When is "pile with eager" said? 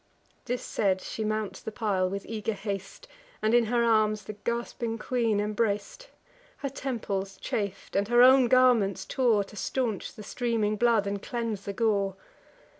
1.71-2.53